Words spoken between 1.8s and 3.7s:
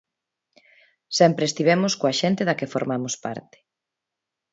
coa xente da que formamos parte.